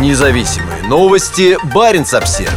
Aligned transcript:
Независимые 0.00 0.82
новости. 0.88 1.56
Барин 1.72 2.02
обсерва 2.02 2.52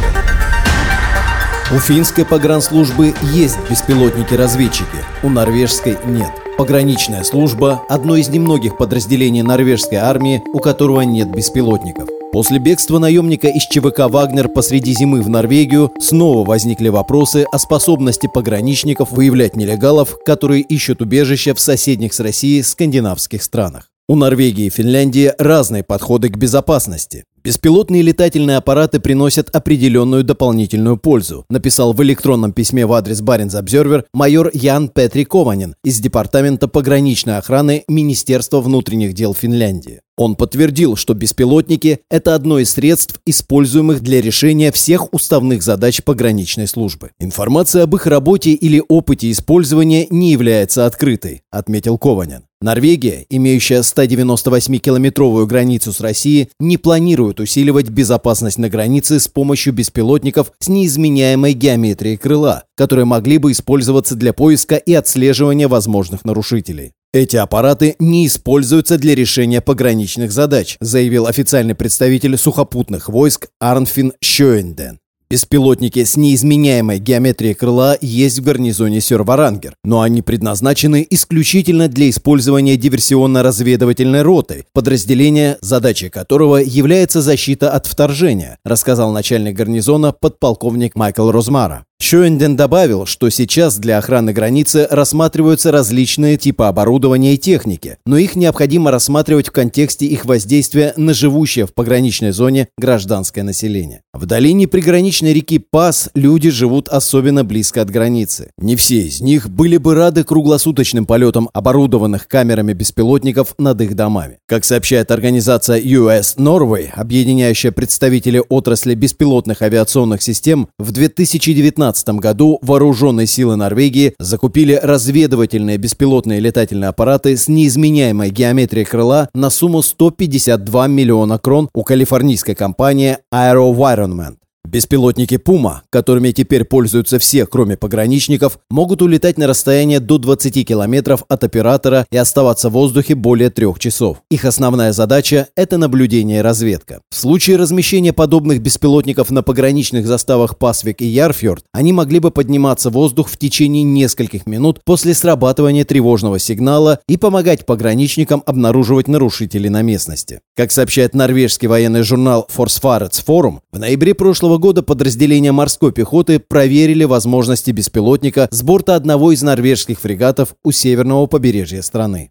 У 1.72 1.78
финской 1.78 2.24
погранслужбы 2.24 3.14
есть 3.32 3.58
беспилотники-разведчики, 3.70 4.98
у 5.22 5.28
норвежской 5.28 5.96
нет. 6.04 6.32
Пограничная 6.56 7.22
служба– 7.22 7.84
одно 7.88 8.16
из 8.16 8.28
немногих 8.28 8.76
подразделений 8.76 9.42
норвежской 9.42 9.98
армии, 9.98 10.42
у 10.52 10.58
которого 10.58 11.02
нет 11.02 11.30
беспилотников. 11.30 12.08
После 12.32 12.58
бегства 12.58 12.98
наемника 12.98 13.46
из 13.46 13.62
ЧВК 13.62 14.10
«Вагнер» 14.10 14.48
посреди 14.48 14.92
зимы 14.92 15.22
в 15.22 15.28
Норвегию 15.28 15.92
снова 16.00 16.44
возникли 16.44 16.88
вопросы 16.88 17.46
о 17.52 17.58
способности 17.58 18.26
пограничников 18.26 19.12
выявлять 19.12 19.54
нелегалов, 19.54 20.18
которые 20.26 20.62
ищут 20.62 21.00
убежище 21.02 21.54
в 21.54 21.60
соседних 21.60 22.14
с 22.14 22.20
Россией 22.20 22.62
скандинавских 22.62 23.44
странах. 23.44 23.90
У 24.10 24.16
Норвегии 24.16 24.64
и 24.64 24.70
Финляндии 24.70 25.34
разные 25.38 25.82
подходы 25.82 26.30
к 26.30 26.38
безопасности. 26.38 27.24
Беспилотные 27.44 28.00
летательные 28.00 28.56
аппараты 28.56 29.00
приносят 29.00 29.54
определенную 29.54 30.24
дополнительную 30.24 30.96
пользу, 30.96 31.44
написал 31.50 31.92
в 31.92 32.02
электронном 32.02 32.54
письме 32.54 32.86
в 32.86 32.94
адрес 32.94 33.20
Баренц 33.20 33.54
Обзервер 33.54 34.06
майор 34.14 34.50
Ян 34.54 34.88
Петри 34.88 35.24
Кованин 35.24 35.74
из 35.84 36.00
Департамента 36.00 36.68
пограничной 36.68 37.36
охраны 37.36 37.84
Министерства 37.86 38.62
внутренних 38.62 39.12
дел 39.12 39.34
Финляндии. 39.34 40.00
Он 40.18 40.34
подтвердил, 40.34 40.96
что 40.96 41.14
беспилотники– 41.14 42.00
это 42.10 42.34
одно 42.34 42.58
из 42.58 42.72
средств, 42.72 43.20
используемых 43.24 44.02
для 44.02 44.20
решения 44.20 44.72
всех 44.72 45.14
уставных 45.14 45.62
задач 45.62 46.02
пограничной 46.02 46.66
службы. 46.66 47.12
Информация 47.20 47.84
об 47.84 47.94
их 47.94 48.04
работе 48.06 48.50
или 48.50 48.82
опыте 48.88 49.30
использования 49.30 50.08
не 50.10 50.32
является 50.32 50.86
открытой, 50.86 51.42
отметил 51.52 51.98
Кованин. 51.98 52.42
Норвегия, 52.60 53.24
имеющая 53.30 53.82
198-километровую 53.82 55.46
границу 55.46 55.92
с 55.92 56.00
Россией, 56.00 56.50
не 56.58 56.76
планирует 56.76 57.38
усиливать 57.38 57.88
безопасность 57.88 58.58
на 58.58 58.68
границе 58.68 59.20
с 59.20 59.28
помощью 59.28 59.72
беспилотников 59.72 60.50
с 60.58 60.68
неизменяемой 60.68 61.52
геометрией 61.52 62.16
крыла, 62.16 62.64
которые 62.76 63.04
могли 63.04 63.38
бы 63.38 63.52
использоваться 63.52 64.16
для 64.16 64.32
поиска 64.32 64.74
и 64.74 64.92
отслеживания 64.92 65.68
возможных 65.68 66.24
нарушителей. 66.24 66.94
Эти 67.14 67.36
аппараты 67.36 67.96
не 67.98 68.26
используются 68.26 68.98
для 68.98 69.14
решения 69.14 69.62
пограничных 69.62 70.30
задач, 70.30 70.76
заявил 70.80 71.26
официальный 71.26 71.74
представитель 71.74 72.36
сухопутных 72.36 73.08
войск 73.08 73.48
Арнфин 73.58 74.12
Шоенден. 74.20 74.98
Беспилотники 75.30 76.04
с 76.04 76.16
неизменяемой 76.16 76.98
геометрией 76.98 77.54
крыла 77.54 77.96
есть 78.00 78.38
в 78.38 78.44
гарнизоне 78.44 79.00
Сёрварангер, 79.00 79.74
но 79.84 80.02
они 80.02 80.20
предназначены 80.20 81.06
исключительно 81.08 81.88
для 81.88 82.10
использования 82.10 82.76
диверсионно-разведывательной 82.76 84.22
роты, 84.22 84.64
подразделения, 84.72 85.58
задачей 85.62 86.10
которого 86.10 86.56
является 86.56 87.22
защита 87.22 87.70
от 87.70 87.86
вторжения, 87.86 88.58
рассказал 88.64 89.12
начальник 89.12 89.54
гарнизона 89.54 90.12
подполковник 90.12 90.94
Майкл 90.94 91.30
Розмара. 91.30 91.84
Шоенден 92.08 92.56
добавил, 92.56 93.04
что 93.04 93.28
сейчас 93.28 93.76
для 93.76 93.98
охраны 93.98 94.32
границы 94.32 94.88
рассматриваются 94.90 95.70
различные 95.70 96.38
типы 96.38 96.64
оборудования 96.64 97.34
и 97.34 97.36
техники, 97.36 97.98
но 98.06 98.16
их 98.16 98.34
необходимо 98.34 98.90
рассматривать 98.90 99.48
в 99.48 99.52
контексте 99.52 100.06
их 100.06 100.24
воздействия 100.24 100.94
на 100.96 101.12
живущее 101.12 101.66
в 101.66 101.74
пограничной 101.74 102.30
зоне 102.30 102.68
гражданское 102.78 103.42
население. 103.42 104.00
В 104.14 104.24
долине 104.24 104.66
приграничной 104.66 105.34
реки 105.34 105.58
Пас 105.58 106.08
люди 106.14 106.48
живут 106.48 106.88
особенно 106.88 107.44
близко 107.44 107.82
от 107.82 107.90
границы. 107.90 108.52
Не 108.56 108.76
все 108.76 109.02
из 109.02 109.20
них 109.20 109.50
были 109.50 109.76
бы 109.76 109.94
рады 109.94 110.24
круглосуточным 110.24 111.04
полетам 111.04 111.50
оборудованных 111.52 112.26
камерами 112.26 112.72
беспилотников 112.72 113.54
над 113.58 113.82
их 113.82 113.94
домами. 113.94 114.38
Как 114.46 114.64
сообщает 114.64 115.10
организация 115.10 115.78
US 115.78 116.38
Norway, 116.38 116.88
объединяющая 116.90 117.70
представителей 117.70 118.40
отрасли 118.40 118.94
беспилотных 118.94 119.60
авиационных 119.60 120.22
систем, 120.22 120.70
в 120.78 120.90
2019 120.90 121.97
2015 122.04 122.20
году 122.20 122.58
вооруженные 122.62 123.26
силы 123.26 123.56
Норвегии 123.56 124.14
закупили 124.18 124.78
разведывательные 124.80 125.76
беспилотные 125.76 126.40
летательные 126.40 126.88
аппараты 126.88 127.36
с 127.36 127.48
неизменяемой 127.48 128.30
геометрией 128.30 128.84
крыла 128.84 129.28
на 129.34 129.50
сумму 129.50 129.82
152 129.82 130.86
миллиона 130.88 131.38
крон 131.38 131.68
у 131.74 131.82
калифорнийской 131.82 132.54
компании 132.54 133.18
AeroVironment. 133.32 134.36
Беспилотники 134.68 135.38
«Пума», 135.38 135.82
которыми 135.88 136.30
теперь 136.30 136.64
пользуются 136.64 137.18
все, 137.18 137.46
кроме 137.46 137.78
пограничников, 137.78 138.58
могут 138.68 139.00
улетать 139.00 139.38
на 139.38 139.46
расстояние 139.46 139.98
до 139.98 140.18
20 140.18 140.66
километров 140.66 141.24
от 141.26 141.42
оператора 141.42 142.06
и 142.10 142.18
оставаться 142.18 142.68
в 142.68 142.72
воздухе 142.72 143.14
более 143.14 143.48
трех 143.48 143.78
часов. 143.78 144.18
Их 144.30 144.44
основная 144.44 144.92
задача– 144.92 145.48
это 145.56 145.78
наблюдение 145.78 146.40
и 146.40 146.42
разведка. 146.42 147.00
В 147.10 147.16
случае 147.16 147.56
размещения 147.56 148.12
подобных 148.12 148.60
беспилотников 148.60 149.30
на 149.30 149.42
пограничных 149.42 150.06
заставах 150.06 150.58
Пасвик 150.58 151.00
и 151.00 151.06
Ярфьорд, 151.06 151.64
они 151.72 151.94
могли 151.94 152.18
бы 152.18 152.30
подниматься 152.30 152.90
в 152.90 152.94
воздух 152.94 153.30
в 153.30 153.38
течение 153.38 153.84
нескольких 153.84 154.46
минут 154.46 154.80
после 154.84 155.14
срабатывания 155.14 155.86
тревожного 155.86 156.38
сигнала 156.38 157.00
и 157.08 157.16
помогать 157.16 157.64
пограничникам 157.64 158.42
обнаруживать 158.44 159.08
нарушителей 159.08 159.70
на 159.70 159.80
местности. 159.80 160.40
Как 160.54 160.72
сообщает 160.72 161.14
норвежский 161.14 161.68
военный 161.68 162.02
журнал 162.02 162.46
Forsvarets 162.54 163.24
Forum, 163.26 163.60
в 163.72 163.78
ноябре 163.78 164.14
прошлого 164.14 164.57
года 164.58 164.82
подразделения 164.82 165.52
морской 165.52 165.92
пехоты 165.92 166.38
проверили 166.38 167.04
возможности 167.04 167.70
беспилотника 167.70 168.48
с 168.50 168.62
борта 168.62 168.94
одного 168.94 169.32
из 169.32 169.42
норвежских 169.42 170.00
фрегатов 170.00 170.54
у 170.64 170.72
северного 170.72 171.26
побережья 171.26 171.82
страны. 171.82 172.30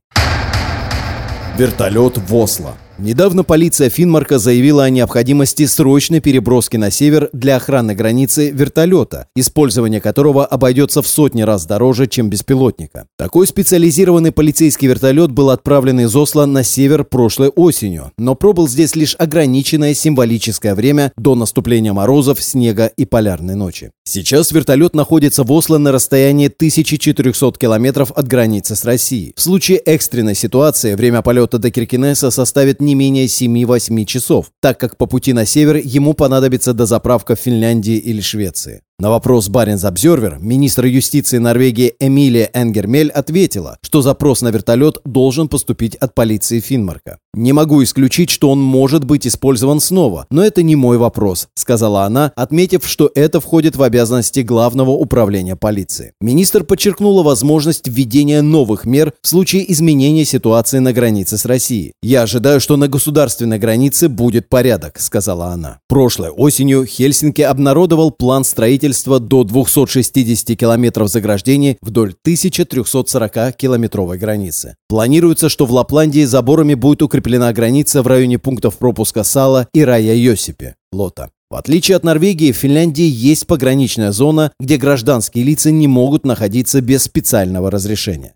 Вертолет 1.57 2.17
в. 2.17 2.77
Недавно 2.99 3.43
полиция 3.43 3.91
Финмарка 3.91 4.39
заявила 4.39 4.83
о 4.83 4.89
необходимости 4.89 5.67
срочной 5.67 6.19
переброски 6.19 6.77
на 6.77 6.89
север 6.89 7.29
для 7.31 7.57
охраны 7.57 7.93
границы 7.93 8.49
вертолета, 8.49 9.27
использование 9.35 10.01
которого 10.01 10.43
обойдется 10.43 11.03
в 11.03 11.07
сотни 11.07 11.43
раз 11.43 11.67
дороже, 11.67 12.07
чем 12.07 12.31
беспилотника. 12.31 13.05
Такой 13.15 13.45
специализированный 13.45 14.31
полицейский 14.31 14.87
вертолет 14.87 15.29
был 15.29 15.51
отправлен 15.51 15.99
из 15.99 16.15
Осло 16.15 16.47
на 16.47 16.63
север 16.63 17.03
прошлой 17.03 17.49
осенью, 17.49 18.13
но 18.17 18.33
пробыл 18.33 18.67
здесь 18.67 18.95
лишь 18.95 19.15
ограниченное 19.19 19.93
символическое 19.93 20.73
время 20.73 21.11
до 21.17 21.35
наступления 21.35 21.93
морозов, 21.93 22.41
снега 22.41 22.87
и 22.87 23.05
полярной 23.05 23.53
ночи. 23.53 23.91
Сейчас 24.05 24.51
вертолет 24.51 24.95
находится 24.95 25.43
в 25.43 25.51
Осло 25.51 25.77
на 25.77 25.91
расстоянии 25.91 26.47
1400 26.47 27.51
километров 27.59 28.11
от 28.15 28.27
границы 28.27 28.75
с 28.75 28.83
Россией. 28.85 29.33
В 29.35 29.41
случае 29.41 29.77
экстренной 29.77 30.33
ситуации 30.33 30.95
время 30.95 31.21
полета 31.21 31.59
до 31.59 31.69
Киркинесса 31.69 32.31
составит 32.31 32.81
не 32.87 32.95
менее 32.95 33.25
7-8 33.25 34.05
часов, 34.05 34.51
так 34.61 34.79
как 34.79 34.97
по 34.97 35.05
пути 35.05 35.33
на 35.33 35.45
север 35.45 35.75
ему 35.75 36.13
понадобится 36.13 36.73
дозаправка 36.73 37.35
в 37.35 37.39
Финляндии 37.39 37.97
или 37.97 38.21
Швеции. 38.21 38.81
На 38.99 39.11
вопрос 39.11 39.47
Баренц 39.47 39.83
Обзервер 39.83 40.39
министр 40.41 40.85
юстиции 40.85 41.37
Норвегии 41.37 41.93
Эмилия 41.99 42.49
Энгермель 42.51 43.11
ответила, 43.11 43.77
что 43.83 44.01
запрос 44.01 44.41
на 44.41 44.47
вертолет 44.47 44.97
должен 45.05 45.47
поступить 45.49 45.93
от 45.97 46.15
полиции 46.15 46.59
Финмарка. 46.59 47.19
«Не 47.35 47.53
могу 47.53 47.83
исключить, 47.83 48.31
что 48.31 48.49
он 48.49 48.59
может 48.59 49.03
быть 49.03 49.27
использован 49.27 49.81
снова, 49.81 50.25
но 50.31 50.43
это 50.43 50.63
не 50.63 50.75
мой 50.75 50.97
вопрос», 50.97 51.47
сказала 51.53 52.05
она, 52.05 52.31
отметив, 52.35 52.87
что 52.87 53.11
это 53.13 53.39
входит 53.39 53.75
в 53.75 53.83
обязанности 53.83 54.39
Главного 54.39 54.89
управления 54.89 55.55
полиции. 55.55 56.13
Министр 56.19 56.63
подчеркнула 56.63 57.21
возможность 57.21 57.87
введения 57.87 58.41
новых 58.41 58.85
мер 58.85 59.13
в 59.21 59.27
случае 59.27 59.71
изменения 59.71 60.25
ситуации 60.25 60.79
на 60.79 60.91
границе 60.91 61.37
с 61.37 61.45
Россией. 61.45 61.93
«Я 62.01 62.23
ожидаю, 62.23 62.59
что 62.59 62.77
на 62.77 62.87
государственной 62.87 63.59
границе 63.59 64.09
будет 64.09 64.49
порядок», 64.49 64.99
сказала 64.99 65.49
она. 65.49 65.81
Прошлой 65.87 66.31
осенью 66.31 66.87
Хельсинки 66.87 67.43
обнародовал 67.43 68.09
план 68.09 68.43
строительства 68.43 68.86
строительства 68.93 69.19
до 69.19 69.43
260 69.43 70.57
километров 70.57 71.09
заграждений 71.09 71.77
вдоль 71.81 72.13
1340-километровой 72.25 74.17
границы. 74.17 74.75
Планируется, 74.87 75.49
что 75.49 75.65
в 75.65 75.71
Лапландии 75.71 76.23
заборами 76.23 76.73
будет 76.73 77.01
укреплена 77.01 77.51
граница 77.53 78.01
в 78.01 78.07
районе 78.07 78.39
пунктов 78.39 78.77
пропуска 78.77 79.23
Сала 79.23 79.67
и 79.73 79.81
Рая 79.83 80.15
Йосипе, 80.15 80.75
Лота. 80.91 81.29
В 81.49 81.55
отличие 81.55 81.95
от 81.95 82.03
Норвегии, 82.03 82.51
в 82.51 82.57
Финляндии 82.57 83.07
есть 83.07 83.47
пограничная 83.47 84.11
зона, 84.11 84.51
где 84.59 84.77
гражданские 84.77 85.45
лица 85.45 85.71
не 85.71 85.87
могут 85.87 86.25
находиться 86.25 86.81
без 86.81 87.03
специального 87.03 87.71
разрешения. 87.71 88.33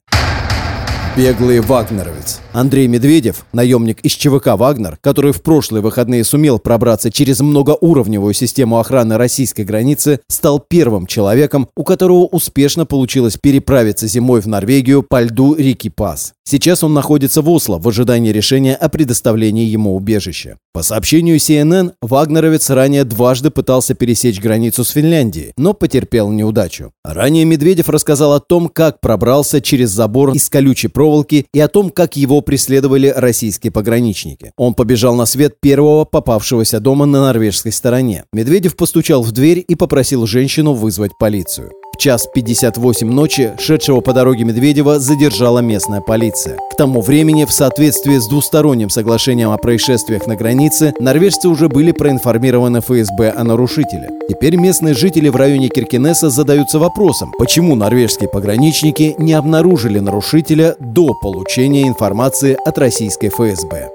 Беглый 1.17 1.59
вагнеровец. 1.59 2.39
Андрей 2.53 2.87
Медведев, 2.87 3.45
наемник 3.53 4.01
из 4.01 4.11
ЧВК 4.11 4.57
«Вагнер», 4.57 4.97
который 4.99 5.31
в 5.31 5.41
прошлые 5.41 5.81
выходные 5.81 6.25
сумел 6.25 6.59
пробраться 6.59 7.09
через 7.09 7.39
многоуровневую 7.39 8.33
систему 8.33 8.77
охраны 8.77 9.17
российской 9.17 9.61
границы, 9.61 10.19
стал 10.27 10.59
первым 10.59 11.07
человеком, 11.07 11.69
у 11.77 11.85
которого 11.85 12.25
успешно 12.25 12.85
получилось 12.85 13.37
переправиться 13.41 14.05
зимой 14.05 14.41
в 14.41 14.47
Норвегию 14.47 15.01
по 15.01 15.21
льду 15.21 15.55
реки 15.55 15.89
Пас. 15.89 16.33
Сейчас 16.43 16.83
он 16.83 16.93
находится 16.93 17.41
в 17.41 17.49
Осло 17.49 17.79
в 17.79 17.87
ожидании 17.87 18.33
решения 18.33 18.75
о 18.75 18.89
предоставлении 18.89 19.65
ему 19.65 19.95
убежища. 19.95 20.57
По 20.73 20.83
сообщению 20.83 21.37
CNN, 21.37 21.93
вагнеровец 22.01 22.69
ранее 22.69 23.05
дважды 23.05 23.51
пытался 23.51 23.93
пересечь 23.93 24.41
границу 24.41 24.83
с 24.83 24.89
Финляндией, 24.89 25.53
но 25.57 25.73
потерпел 25.73 26.29
неудачу. 26.29 26.91
Ранее 27.05 27.45
Медведев 27.45 27.87
рассказал 27.87 28.33
о 28.33 28.41
том, 28.41 28.67
как 28.67 28.99
пробрался 28.99 29.61
через 29.61 29.91
забор 29.91 30.33
из 30.33 30.49
колючей 30.49 30.89
проволоки 30.89 31.45
и 31.53 31.59
о 31.61 31.69
том, 31.69 31.89
как 31.89 32.17
его 32.17 32.40
преследовали 32.41 33.13
российские 33.15 33.71
пограничники. 33.71 34.51
Он 34.57 34.73
побежал 34.73 35.15
на 35.15 35.25
свет 35.25 35.59
первого 35.59 36.05
попавшегося 36.05 36.79
дома 36.79 37.05
на 37.05 37.21
норвежской 37.21 37.71
стороне. 37.71 38.25
Медведев 38.33 38.75
постучал 38.75 39.23
в 39.23 39.31
дверь 39.31 39.63
и 39.67 39.75
попросил 39.75 40.25
женщину 40.25 40.73
вызвать 40.73 41.17
полицию 41.17 41.71
час 41.97 42.27
58 42.33 43.09
ночи 43.09 43.53
шедшего 43.59 44.01
по 44.01 44.13
дороге 44.13 44.43
Медведева 44.43 44.99
задержала 44.99 45.59
местная 45.59 46.01
полиция. 46.01 46.57
К 46.71 46.75
тому 46.75 47.01
времени, 47.01 47.45
в 47.45 47.51
соответствии 47.51 48.17
с 48.17 48.27
двусторонним 48.27 48.89
соглашением 48.89 49.51
о 49.51 49.57
происшествиях 49.57 50.27
на 50.27 50.35
границе, 50.35 50.93
норвежцы 50.99 51.47
уже 51.47 51.69
были 51.69 51.91
проинформированы 51.91 52.79
ФСБ 52.79 53.31
о 53.35 53.43
нарушителе. 53.43 54.09
Теперь 54.27 54.55
местные 54.55 54.93
жители 54.93 55.29
в 55.29 55.35
районе 55.35 55.69
Киркинесса 55.69 56.29
задаются 56.29 56.79
вопросом, 56.79 57.33
почему 57.37 57.75
норвежские 57.75 58.29
пограничники 58.29 59.15
не 59.17 59.33
обнаружили 59.33 59.99
нарушителя 59.99 60.75
до 60.79 61.13
получения 61.13 61.87
информации 61.87 62.57
от 62.65 62.77
российской 62.77 63.29
ФСБ. 63.29 63.89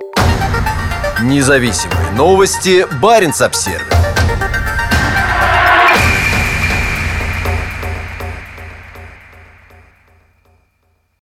Независимые 1.22 2.10
новости. 2.16 2.84
Барин 3.00 3.32
обсервис 3.40 3.95